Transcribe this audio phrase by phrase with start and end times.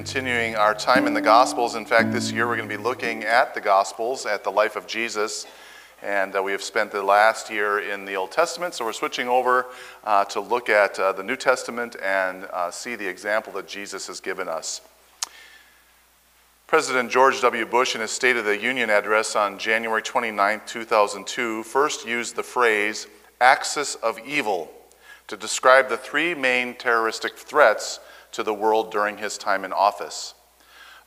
[0.00, 1.74] continuing our time in the Gospels.
[1.74, 4.74] In fact, this year we're going to be looking at the Gospels, at the life
[4.74, 5.46] of Jesus.
[6.02, 9.28] And uh, we have spent the last year in the Old Testament, so we're switching
[9.28, 9.66] over
[10.04, 14.06] uh, to look at uh, the New Testament and uh, see the example that Jesus
[14.06, 14.80] has given us.
[16.66, 17.66] President George W.
[17.66, 22.42] Bush, in his State of the Union address on January 29, 2002, first used the
[22.42, 23.06] phrase
[23.38, 24.72] axis of evil
[25.26, 28.00] to describe the three main terroristic threats
[28.32, 30.34] to the world during his time in office.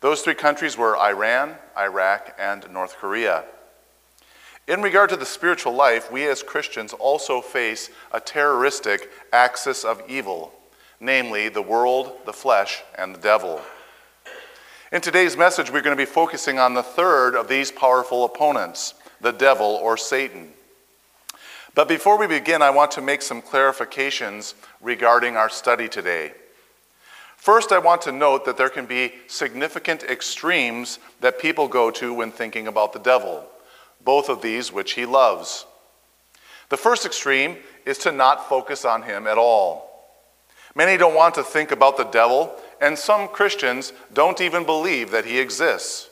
[0.02, 3.46] Those three countries were Iran, Iraq, and North Korea.
[4.68, 10.02] In regard to the spiritual life, we as Christians also face a terroristic axis of
[10.08, 10.54] evil,
[11.00, 13.62] namely the world, the flesh, and the devil.
[14.92, 18.94] In today's message, we're going to be focusing on the third of these powerful opponents,
[19.20, 20.54] the devil or Satan.
[21.76, 26.34] But before we begin, I want to make some clarifications regarding our study today.
[27.44, 32.14] First, I want to note that there can be significant extremes that people go to
[32.14, 33.46] when thinking about the devil,
[34.02, 35.66] both of these which he loves.
[36.70, 40.08] The first extreme is to not focus on him at all.
[40.74, 45.26] Many don't want to think about the devil, and some Christians don't even believe that
[45.26, 46.10] he exists.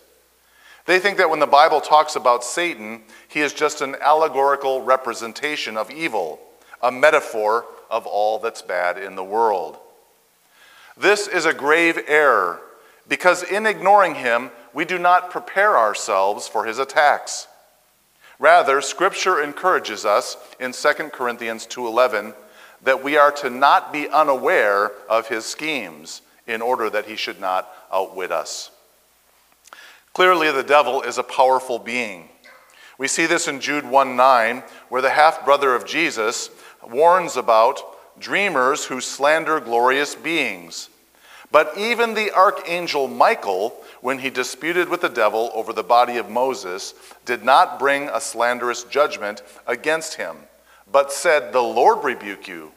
[0.85, 5.77] They think that when the Bible talks about Satan, he is just an allegorical representation
[5.77, 6.41] of evil,
[6.83, 9.77] a metaphor of all that's bad in the world.
[11.01, 12.61] This is a grave error
[13.07, 17.47] because in ignoring him, we do not prepare ourselves for his attacks.
[18.37, 22.35] Rather, scripture encourages us in 2 Corinthians 2:11
[22.83, 27.41] that we are to not be unaware of his schemes in order that he should
[27.41, 28.69] not outwit us.
[30.13, 32.29] Clearly, the devil is a powerful being.
[32.99, 36.51] We see this in Jude 1 9, where the half brother of Jesus
[36.83, 37.81] warns about
[38.19, 40.89] dreamers who slander glorious beings.
[41.51, 46.29] But even the archangel Michael, when he disputed with the devil over the body of
[46.29, 46.93] Moses,
[47.25, 50.37] did not bring a slanderous judgment against him,
[50.89, 52.71] but said, The Lord rebuke you.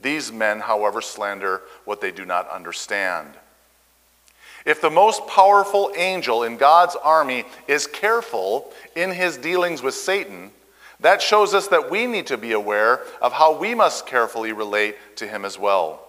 [0.00, 3.30] These men, however, slander what they do not understand.
[4.64, 10.50] If the most powerful angel in God's army is careful in his dealings with Satan,
[11.00, 14.96] that shows us that we need to be aware of how we must carefully relate
[15.16, 16.05] to him as well.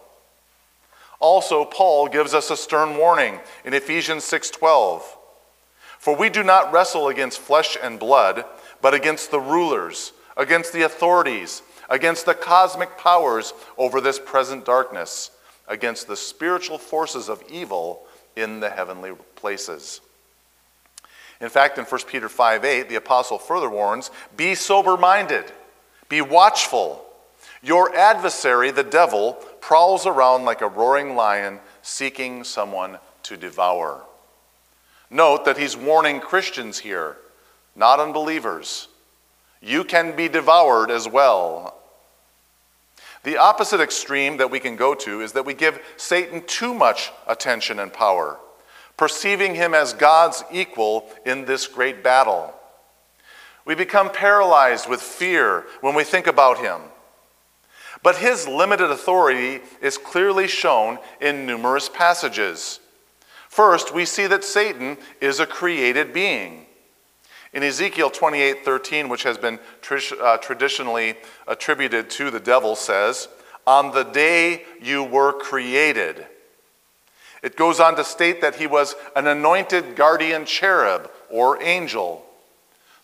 [1.20, 5.18] Also, Paul gives us a stern warning in Ephesians 6:12.
[5.98, 8.46] For we do not wrestle against flesh and blood,
[8.82, 15.32] but against the rulers, against the authorities, against the cosmic powers over this present darkness,
[15.68, 20.02] against the spiritual forces of evil in the heavenly places.
[21.42, 25.52] In fact, in 1 Peter 5 8, the apostle further warns be sober minded,
[26.10, 27.04] be watchful.
[27.64, 34.04] Your adversary, the devil, prowls around like a roaring lion seeking someone to devour.
[35.10, 37.18] Note that he's warning Christians here,
[37.76, 38.88] not unbelievers.
[39.62, 41.76] You can be devoured as well.
[43.24, 47.12] The opposite extreme that we can go to is that we give Satan too much
[47.28, 48.38] attention and power
[48.98, 52.54] perceiving him as God's equal in this great battle.
[53.64, 56.82] We become paralyzed with fear when we think about him.
[58.04, 62.80] But his limited authority is clearly shown in numerous passages.
[63.50, 66.68] First, we see that Satan is a created being.
[67.54, 69.60] In Ezekiel 28:13, which has been
[70.22, 71.16] uh, traditionally
[71.48, 73.30] attributed to the devil, says,
[73.66, 76.28] "On the day you were created,
[77.42, 82.27] it goes on to state that he was an anointed guardian cherub or angel.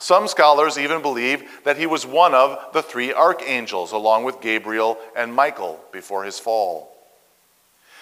[0.04, 4.98] Some scholars even believe that he was one of the three archangels, along with Gabriel
[5.16, 6.94] and Michael before his fall.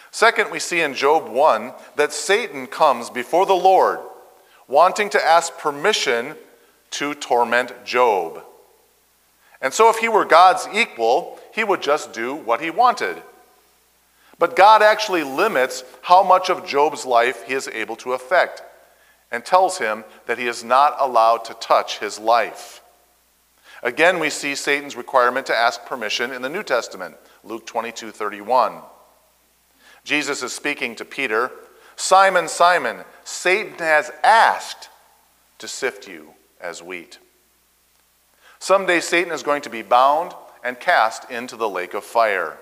[0.10, 4.00] Second, we see in Job 1 that Satan comes before the Lord,
[4.68, 6.34] wanting to ask permission
[6.90, 8.42] to torment Job.
[9.62, 13.22] And so, if he were God's equal, he would just do what he wanted.
[14.40, 18.64] But God actually limits how much of Job's life he is able to affect
[19.32, 22.82] and tells him that he is not allowed to touch his life.
[23.84, 28.80] Again, we see Satan's requirement to ask permission in the New Testament, Luke 22 31.
[30.04, 31.52] Jesus is speaking to Peter
[31.96, 34.90] Simon, Simon, Satan has asked
[35.60, 37.20] to sift you as wheat.
[38.58, 40.34] Someday Satan is going to be bound
[40.64, 42.58] and cast into the lake of fire.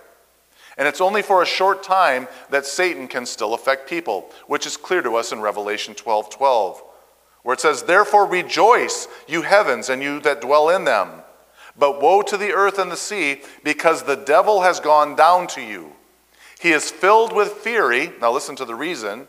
[0.77, 4.77] And it's only for a short time that Satan can still affect people, which is
[4.77, 6.83] clear to us in Revelation 12 12,
[7.43, 11.09] where it says, Therefore rejoice, you heavens, and you that dwell in them.
[11.77, 15.61] But woe to the earth and the sea, because the devil has gone down to
[15.61, 15.93] you.
[16.59, 18.11] He is filled with fury.
[18.19, 19.27] Now listen to the reason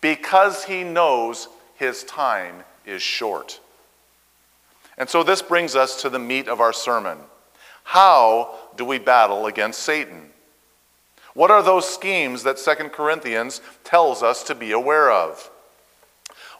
[0.00, 3.60] because he knows his time is short.
[4.98, 7.18] And so this brings us to the meat of our sermon.
[7.84, 10.30] How do we battle against Satan?
[11.36, 15.50] What are those schemes that Second Corinthians tells us to be aware of?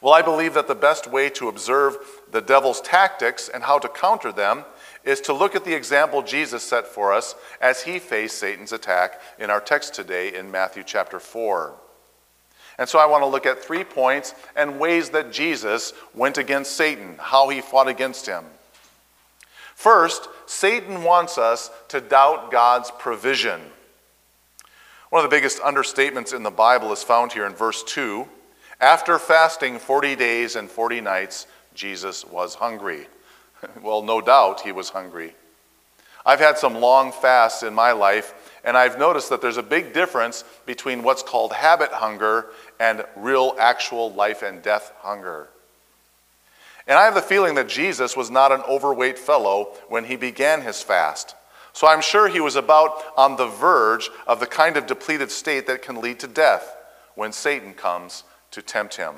[0.03, 1.97] Well, I believe that the best way to observe
[2.31, 4.67] the devil's tactics and how to counter them
[5.03, 9.19] is to look at the example Jesus set for us as he faced Satan's attack
[9.39, 11.73] in our text today in Matthew chapter 4.
[12.79, 16.77] And so I want to look at three points and ways that Jesus went against
[16.77, 18.45] Satan, how he fought against him.
[19.75, 23.63] First, Satan wants us to doubt God's provision.
[25.11, 28.27] One of the biggest understatements in the Bible is found here in verse 2.
[28.81, 33.07] After fasting 40 days and 40 nights, Jesus was hungry.
[33.83, 35.35] well, no doubt he was hungry.
[36.25, 39.93] I've had some long fasts in my life, and I've noticed that there's a big
[39.93, 42.47] difference between what's called habit hunger
[42.81, 45.49] and real, actual life and death hunger.
[46.89, 50.63] And I have the feeling that Jesus was not an overweight fellow when he began
[50.63, 51.37] his fast.
[51.77, 55.67] So I'm sure he was about on the verge of the kind of depleted state
[55.67, 56.75] that can lead to death
[57.17, 59.17] when Satan comes to tempt him.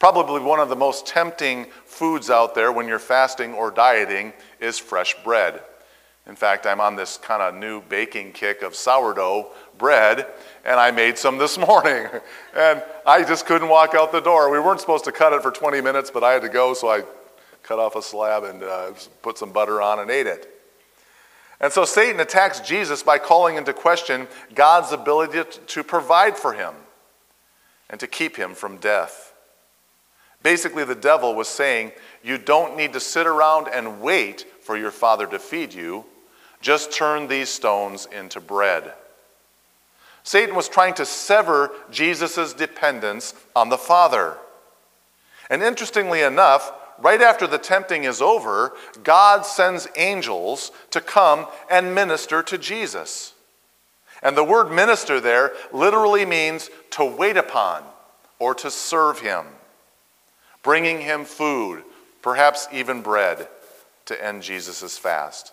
[0.00, 4.76] Probably one of the most tempting foods out there when you're fasting or dieting is
[4.80, 5.62] fresh bread.
[6.26, 10.26] In fact, I'm on this kind of new baking kick of sourdough bread,
[10.64, 12.08] and I made some this morning.
[12.56, 14.50] And I just couldn't walk out the door.
[14.50, 16.88] We weren't supposed to cut it for 20 minutes, but I had to go, so
[16.88, 17.04] I
[17.62, 18.90] cut off a slab and uh,
[19.22, 20.53] put some butter on and ate it.
[21.64, 26.74] And so Satan attacks Jesus by calling into question God's ability to provide for him
[27.88, 29.32] and to keep him from death.
[30.42, 34.90] Basically, the devil was saying, You don't need to sit around and wait for your
[34.90, 36.04] father to feed you.
[36.60, 38.92] Just turn these stones into bread.
[40.22, 44.36] Satan was trying to sever Jesus' dependence on the Father.
[45.48, 51.94] And interestingly enough, right after the tempting is over, God sends angels to come and
[51.94, 53.34] minister to Jesus.
[54.22, 57.82] And the word minister there literally means to wait upon
[58.38, 59.44] or to serve him,
[60.62, 61.84] bringing him food,
[62.22, 63.48] perhaps even bread,
[64.06, 65.52] to end Jesus' fast.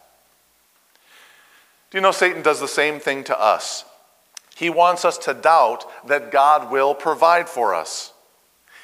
[1.90, 3.84] Do you know Satan does the same thing to us?
[4.56, 8.14] He wants us to doubt that God will provide for us.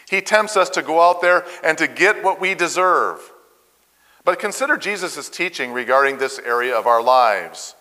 [0.09, 3.19] He tempts us to go out there and to get what we deserve.
[4.23, 7.75] But consider Jesus' teaching regarding this area of our lives.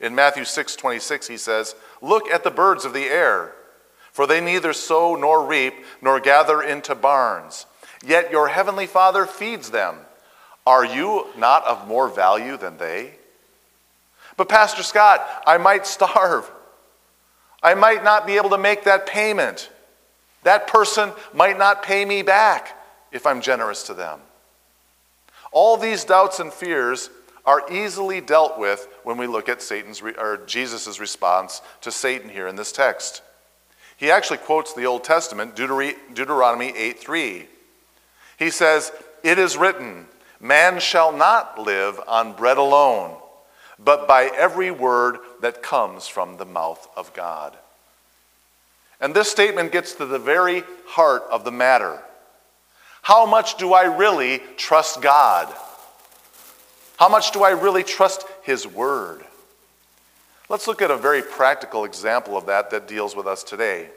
[0.00, 3.52] In Matthew 6 26, he says, Look at the birds of the air,
[4.12, 7.66] for they neither sow nor reap nor gather into barns,
[8.04, 9.96] yet your heavenly Father feeds them.
[10.66, 13.12] Are you not of more value than they?
[14.36, 16.50] But, Pastor Scott, I might starve.
[17.62, 19.70] I might not be able to make that payment.
[20.42, 22.76] That person might not pay me back
[23.12, 24.20] if I'm generous to them.
[25.52, 27.10] All these doubts and fears
[27.44, 32.46] are easily dealt with when we look at Satan's or Jesus' response to Satan here
[32.46, 33.22] in this text.
[33.96, 37.48] He actually quotes the Old Testament, Deuteronomy 8:3.
[38.38, 40.08] He says, "It is written,
[40.38, 43.20] man shall not live on bread alone,
[43.78, 47.58] but by every word that comes from the mouth of God."
[49.00, 52.02] And this statement gets to the very heart of the matter.
[53.02, 55.52] How much do I really trust God?
[56.98, 59.24] How much do I really trust His Word?
[60.50, 63.88] Let's look at a very practical example of that that deals with us today.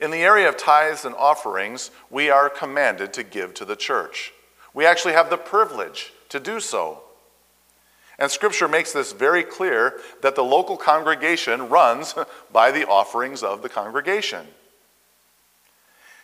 [0.00, 4.32] In the area of tithes and offerings, we are commanded to give to the church.
[4.74, 7.02] We actually have the privilege to do so.
[8.22, 12.14] And Scripture makes this very clear that the local congregation runs
[12.52, 14.46] by the offerings of the congregation.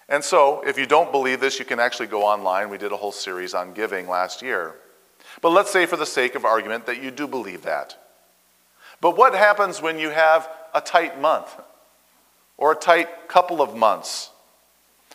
[0.08, 2.70] And so, if you don't believe this, you can actually go online.
[2.70, 4.76] We did a whole series on giving last year.
[5.42, 7.98] But let's say, for the sake of argument, that you do believe that.
[9.00, 11.52] But what happens when you have a tight month
[12.58, 14.30] or a tight couple of months?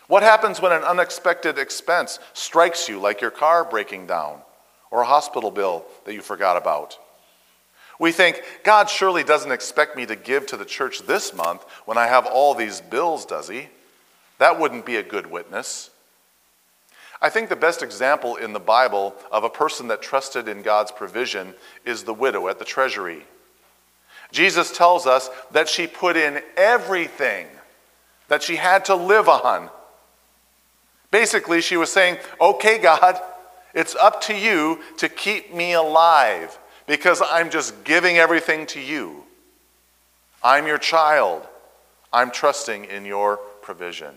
[0.06, 4.42] What happens when an unexpected expense strikes you, like your car breaking down
[4.94, 6.96] or a hospital bill that you forgot about?
[7.98, 11.98] We think, God surely doesn't expect me to give to the church this month when
[11.98, 13.68] I have all these bills, does he?
[14.38, 15.90] That wouldn't be a good witness.
[17.20, 20.92] I think the best example in the Bible of a person that trusted in God's
[20.92, 23.24] provision is the widow at the treasury.
[24.30, 27.48] Jesus tells us that she put in everything
[28.28, 29.70] that she had to live on.
[31.10, 33.20] Basically, she was saying, Okay, God,
[33.74, 39.24] it's up to you to keep me alive because I'm just giving everything to you.
[40.42, 41.46] I'm your child.
[42.12, 44.14] I'm trusting in your provision.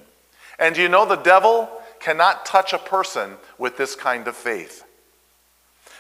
[0.60, 4.84] And you know the devil cannot touch a person with this kind of faith?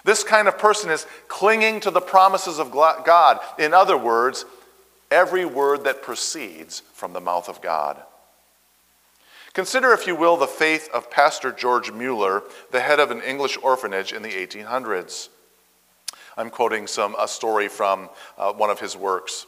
[0.03, 3.39] This kind of person is clinging to the promises of God.
[3.57, 4.45] In other words,
[5.11, 8.01] every word that proceeds from the mouth of God.
[9.57, 13.57] Consider, if you will, the faith of Pastor George Mueller, the head of an English
[13.63, 15.29] orphanage in the 1800s.
[16.37, 19.47] I'm quoting some, a story from uh, one of his works.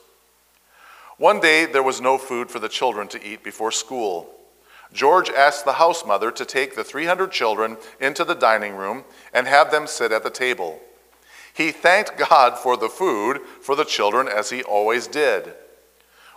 [1.20, 4.32] One day, there was no food for the children to eat before school.
[4.92, 9.46] George asked the house mother to take the 300 children into the dining room and
[9.46, 10.80] have them sit at the table.
[11.54, 15.54] He thanked God for the food for the children as he always did.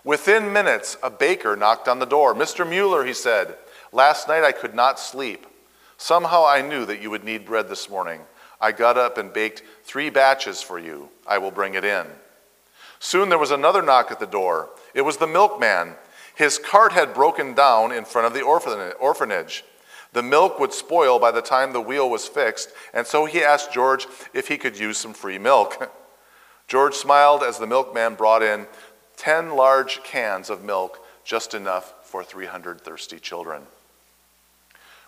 [0.05, 2.35] Within minutes, a baker knocked on the door.
[2.35, 2.69] Mr.
[2.69, 3.57] Mueller, he said,
[3.93, 5.47] last night I could not sleep.
[5.97, 8.21] Somehow I knew that you would need bread this morning.
[8.61, 11.09] I got up and baked three batches for you.
[11.27, 12.07] I will bring it in.
[12.99, 14.71] Soon there was another knock at the door.
[14.95, 15.95] It was the milkman.
[16.35, 19.65] His cart had broken down in front of the orphanage.
[20.13, 23.73] The milk would spoil by the time the wheel was fixed, and so he asked
[23.73, 25.91] George if he could use some free milk.
[26.69, 28.67] George smiled as the milkman brought in
[29.17, 33.63] 10 large cans of milk, just enough for 300 thirsty children.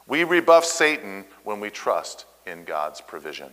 [0.07, 3.51] We rebuff Satan when we trust in God's provision.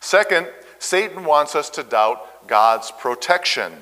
[0.00, 0.48] Second,
[0.78, 3.72] Satan wants us to doubt God's protection.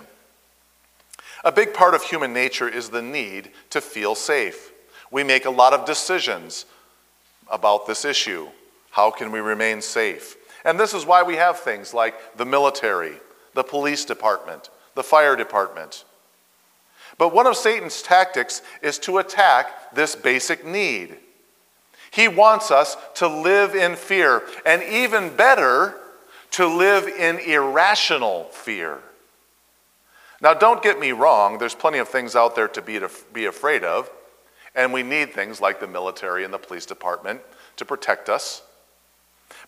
[1.44, 4.72] A big part of human nature is the need to feel safe.
[5.10, 6.64] We make a lot of decisions
[7.50, 8.48] about this issue.
[8.90, 10.36] How can we remain safe?
[10.64, 13.14] And this is why we have things like the military,
[13.54, 16.04] the police department, the fire department.
[17.18, 21.16] But one of Satan's tactics is to attack this basic need.
[22.12, 25.94] He wants us to live in fear, and even better,
[26.52, 28.98] to live in irrational fear.
[30.42, 33.46] Now, don't get me wrong, there's plenty of things out there to be, to be
[33.46, 34.10] afraid of,
[34.74, 37.40] and we need things like the military and the police department
[37.76, 38.62] to protect us.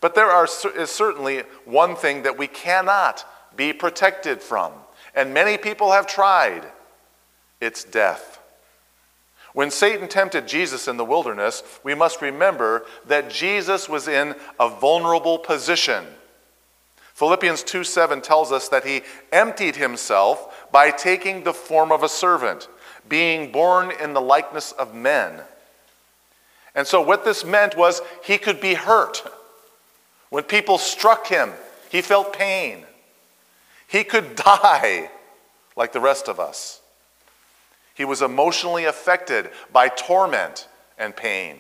[0.03, 0.45] But there are,
[0.77, 3.25] is certainly one thing that we cannot
[3.57, 4.73] be protected from,
[5.15, 6.65] and many people have tried
[7.61, 8.41] it's death.
[9.55, 14.69] When Satan tempted Jesus in the wilderness, we must remember that Jesus was in a
[14.69, 16.05] vulnerable position.
[17.15, 22.09] Philippians 2 7 tells us that he emptied himself by taking the form of a
[22.09, 22.69] servant,
[23.09, 25.41] being born in the likeness of men.
[26.75, 29.23] And so, what this meant was he could be hurt.
[30.31, 31.53] When people struck him,
[31.91, 32.85] he felt pain.
[33.87, 35.11] He could die
[35.77, 36.81] like the rest of us.
[37.95, 41.59] He was emotionally affected by torment and pain.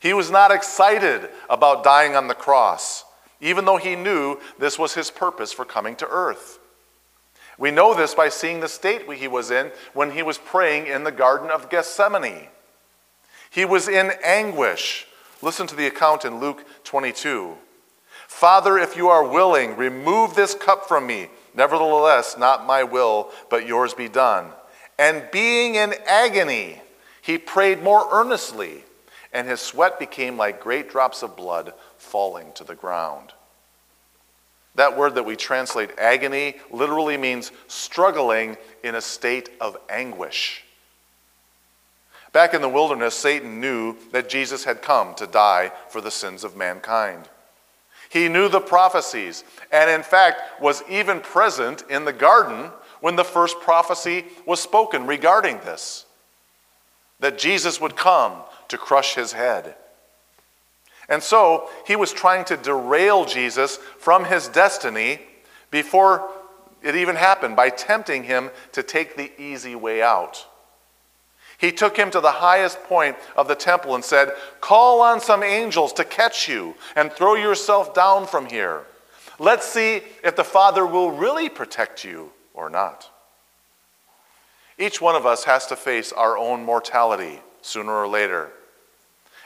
[0.00, 3.04] He was not excited about dying on the cross
[3.40, 6.58] even though he knew this was his purpose for coming to earth.
[7.58, 11.04] We know this by seeing the state he was in when he was praying in
[11.04, 12.48] the Garden of Gethsemane.
[13.50, 15.06] He was in anguish.
[15.42, 17.56] Listen to the account in Luke 22.
[18.28, 21.28] Father, if you are willing, remove this cup from me.
[21.54, 24.50] Nevertheless, not my will, but yours be done.
[25.00, 26.82] And being in agony,
[27.22, 28.84] he prayed more earnestly,
[29.32, 33.32] and his sweat became like great drops of blood falling to the ground.
[34.74, 40.64] That word that we translate agony literally means struggling in a state of anguish.
[42.34, 46.44] Back in the wilderness, Satan knew that Jesus had come to die for the sins
[46.44, 47.26] of mankind.
[48.10, 53.24] He knew the prophecies, and in fact was even present in the garden when the
[53.24, 56.06] first prophecy was spoken regarding this
[57.20, 58.32] that Jesus would come
[58.68, 59.74] to crush his head.
[61.08, 65.20] And so he was trying to derail Jesus from his destiny
[65.70, 66.30] before
[66.82, 70.46] it even happened by tempting him to take the easy way out.
[71.58, 75.42] He took him to the highest point of the temple and said, Call on some
[75.42, 78.84] angels to catch you and throw yourself down from here.
[79.38, 83.10] Let's see if the Father will really protect you or not.
[84.78, 88.50] Each one of us has to face our own mortality sooner or later.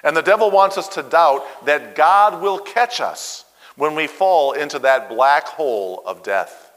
[0.03, 3.45] And the devil wants us to doubt that God will catch us
[3.77, 6.73] when we fall into that black hole of death.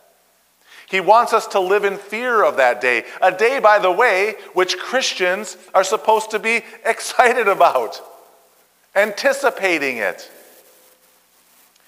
[0.88, 4.36] He wants us to live in fear of that day, a day, by the way,
[4.54, 8.00] which Christians are supposed to be excited about,
[8.96, 10.32] anticipating it.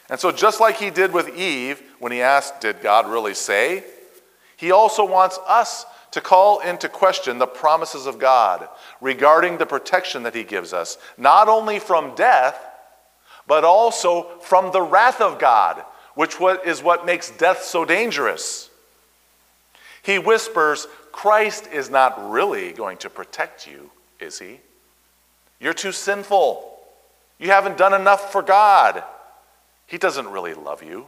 [0.09, 3.83] And so, just like he did with Eve when he asked, Did God really say?
[4.59, 8.67] He also wants us to call into question the promises of God
[8.99, 12.61] regarding the protection that He gives us, not only from death,
[13.47, 15.81] but also from the wrath of God,
[16.13, 16.35] which
[16.65, 18.69] is what makes death so dangerous.
[20.01, 23.89] He whispers, Christ is not really going to protect you,
[24.19, 24.59] is he?
[25.61, 26.77] You're too sinful.
[27.37, 29.05] You haven't done enough for God.
[29.87, 31.07] He doesn't really love you.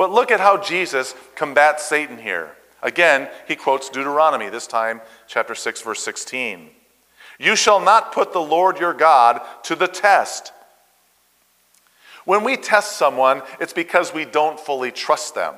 [0.00, 2.52] But look at how Jesus combats Satan here.
[2.82, 6.70] Again, he quotes Deuteronomy, this time chapter 6, verse 16.
[7.38, 10.54] You shall not put the Lord your God to the test.
[12.24, 15.52] When we test someone, it's because we don't fully trust them.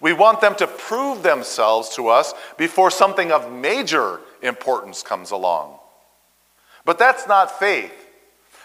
[0.00, 5.80] We want them to prove themselves to us before something of major importance comes along.
[6.84, 8.06] But that's not faith.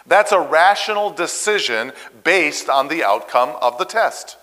[0.06, 1.90] That's a rational decision
[2.22, 4.36] based on the outcome of the test.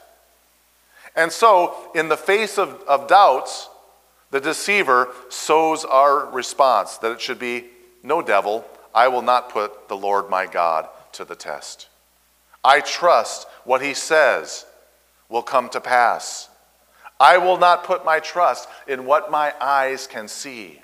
[1.16, 3.70] And so, in the face of, of doubts,
[4.32, 7.66] the deceiver sows our response that it should be
[8.04, 8.66] No, devil,
[8.96, 11.90] I will not put the Lord my God to the test.
[12.64, 14.66] I trust what he says
[15.30, 16.50] will come to pass.
[17.20, 20.82] I will not put my trust in what my eyes can see.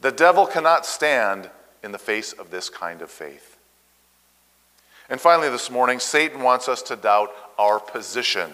[0.00, 1.50] The devil cannot stand
[1.82, 3.57] in the face of this kind of faith.
[5.08, 8.50] And finally, this morning, Satan wants us to doubt our position.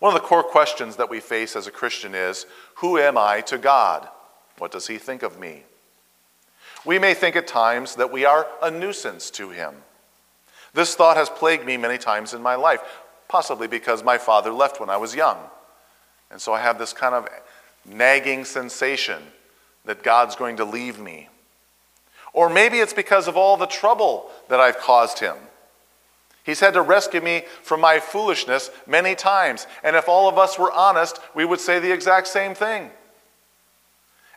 [0.00, 3.40] One of the core questions that we face as a Christian is Who am I
[3.42, 4.08] to God?
[4.58, 5.62] What does He think of me?
[6.84, 9.74] We may think at times that we are a nuisance to Him.
[10.74, 12.80] This thought has plagued me many times in my life,
[13.28, 15.38] possibly because my father left when I was young.
[16.30, 17.28] And so I have this kind of
[17.86, 19.22] nagging sensation
[19.84, 21.28] that God's going to leave me.
[22.34, 25.36] Or maybe it's because of all the trouble that I've caused him.
[26.42, 29.66] He's had to rescue me from my foolishness many times.
[29.82, 32.90] And if all of us were honest, we would say the exact same thing.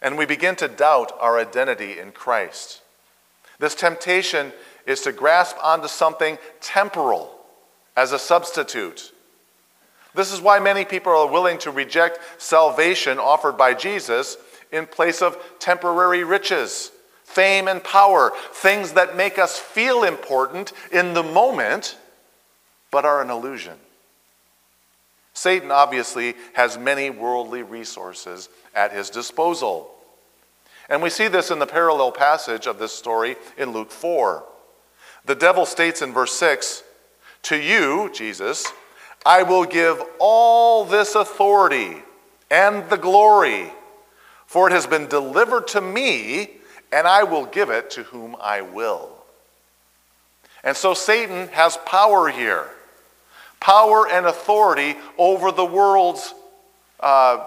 [0.02, 2.82] And we begin to doubt our identity in Christ.
[3.60, 4.54] This temptation
[4.86, 7.36] is to grasp onto something temporal
[7.98, 9.12] as a substitute.
[10.14, 14.38] This is why many people are willing to reject salvation offered by Jesus
[14.72, 16.92] in place of temporary riches
[17.28, 21.98] fame and power, things that make us feel important in the moment,
[22.90, 23.78] but are an illusion.
[25.34, 29.92] Satan obviously has many worldly resources at his disposal.
[30.90, 34.44] And we see this in the parallel passage of this story in Luke 4.
[35.26, 36.82] The devil states in verse 6
[37.44, 38.66] To you, Jesus,
[39.26, 42.02] I will give all this authority
[42.50, 43.74] and the glory,
[44.46, 46.58] for it has been delivered to me
[46.92, 49.12] and I will give it to whom I will.
[50.64, 52.70] And so Satan has power here
[53.60, 56.34] power and authority over the world's
[57.00, 57.44] uh,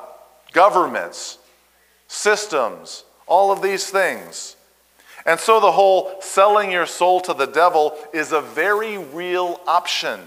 [0.53, 1.39] governments,
[2.09, 4.57] systems, all of these things.
[5.27, 10.21] And so the whole selling your soul to the devil is a very real option.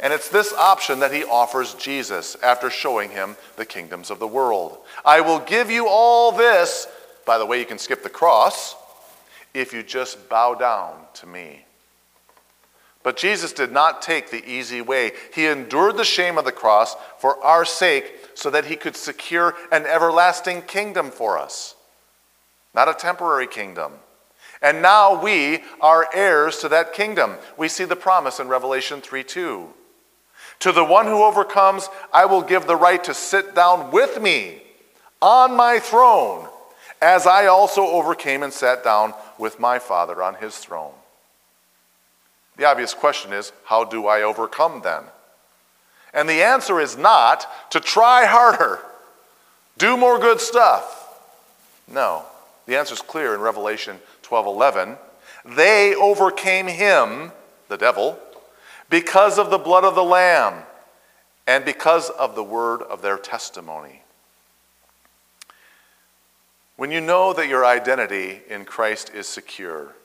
[0.00, 4.26] And it's this option that he offers Jesus after showing him the kingdoms of the
[4.26, 4.78] world.
[5.04, 6.86] I will give you all this
[7.28, 8.74] by the way, you can skip the cross
[9.52, 11.66] if you just bow down to me.
[13.02, 15.12] But Jesus did not take the easy way.
[15.34, 19.54] He endured the shame of the cross for our sake so that he could secure
[19.70, 21.76] an everlasting kingdom for us,
[22.74, 23.92] not a temporary kingdom.
[24.62, 27.34] And now we are heirs to that kingdom.
[27.58, 29.68] We see the promise in Revelation 3 2.
[30.60, 34.62] To the one who overcomes, I will give the right to sit down with me
[35.20, 36.48] on my throne
[37.00, 40.94] as I also overcame and sat down with my Father on his throne.
[42.56, 45.04] The obvious question is how do I overcome then?
[46.12, 48.80] And the answer is not to try harder,
[49.76, 51.04] do more good stuff.
[51.86, 52.24] No.
[52.66, 54.98] The answer is clear in Revelation 12:11.
[55.44, 57.32] They overcame him,
[57.68, 58.18] the devil,
[58.90, 60.64] because of the blood of the lamb
[61.46, 64.02] and because of the word of their testimony.
[66.78, 69.96] When you know that your identity in Christ is secure,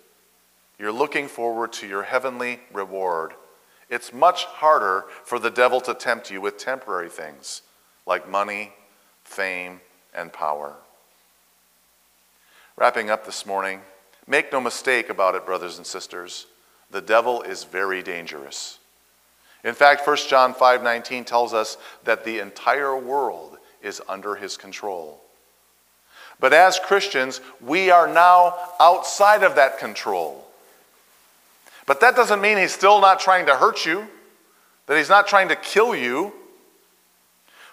[0.79, 3.33] you're looking forward to your heavenly reward.
[3.91, 7.61] It's much harder for the devil to tempt you with temporary things
[8.07, 8.73] like money,
[9.23, 9.81] fame,
[10.15, 10.73] and power.
[12.75, 13.81] Wrapping up this morning,
[14.25, 16.47] make no mistake about it, brothers and sisters.
[16.89, 18.79] The devil is very dangerous.
[19.63, 25.23] In fact, 1 John 5:19 tells us that the entire world is under his control.
[26.39, 30.45] But as Christians, we are now outside of that control.
[31.85, 34.07] But that doesn't mean he's still not trying to hurt you,
[34.87, 36.33] that he's not trying to kill you.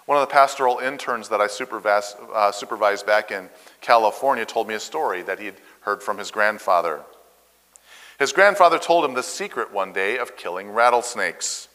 [0.05, 4.73] One of the pastoral interns that I supervised, uh, supervised back in California told me
[4.73, 7.01] a story that he'd heard from his grandfather.
[8.19, 11.67] His grandfather told him the secret one day of killing rattlesnakes.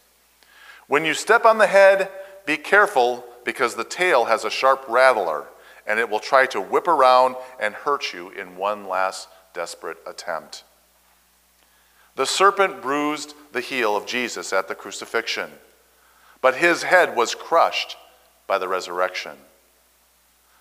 [0.87, 2.11] When you step on the head,
[2.45, 5.47] be careful because the tail has a sharp rattler
[5.87, 10.65] and it will try to whip around and hurt you in one last desperate attempt.
[12.17, 15.51] The serpent bruised the heel of Jesus at the crucifixion,
[16.41, 17.97] but his head was crushed
[18.47, 19.37] by the resurrection.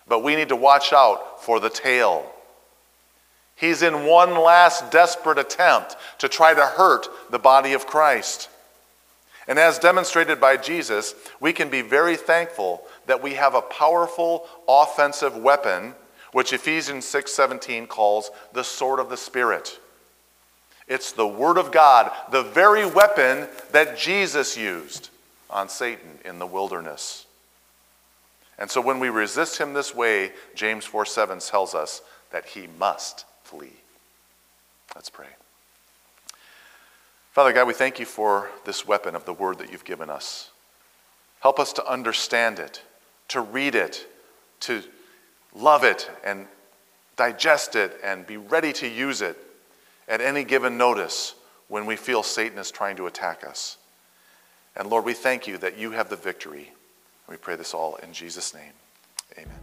[0.07, 2.31] But we need to watch out for the tail.
[3.55, 8.49] He's in one last desperate attempt to try to hurt the body of Christ.
[9.47, 14.47] And as demonstrated by Jesus, we can be very thankful that we have a powerful
[14.67, 15.95] offensive weapon,
[16.31, 19.79] which Ephesians 6:17 calls the sword of the spirit.
[20.87, 25.09] It's the word of God, the very weapon that Jesus used
[25.49, 27.25] on Satan in the wilderness.
[28.57, 33.25] And so when we resist him this way, James 4:7 tells us that he must
[33.43, 33.81] flee.
[34.95, 35.27] Let's pray.
[37.31, 40.51] Father God, we thank you for this weapon of the word that you've given us.
[41.41, 42.81] Help us to understand it,
[43.29, 44.07] to read it,
[44.61, 44.83] to
[45.53, 46.47] love it and
[47.15, 49.37] digest it and be ready to use it
[50.07, 51.35] at any given notice
[51.67, 53.77] when we feel Satan is trying to attack us.
[54.75, 56.71] And Lord, we thank you that you have the victory.
[57.29, 58.73] We pray this all in Jesus' name.
[59.37, 59.57] Amen.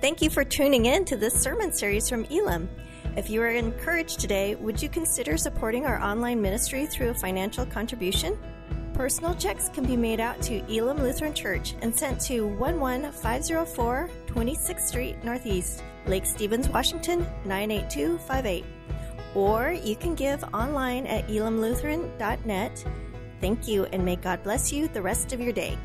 [0.00, 2.68] Thank you for tuning in to this sermon series from Elim.
[3.16, 7.66] If you are encouraged today, would you consider supporting our online ministry through a financial
[7.66, 8.38] contribution?
[8.94, 14.80] Personal checks can be made out to Elim Lutheran Church and sent to 11504 26th
[14.80, 18.64] Street Northeast, Lake Stevens, Washington 98258.
[19.34, 22.84] Or you can give online at elimlutheran.net.
[23.40, 25.78] Thank you and may God bless you the rest of your day.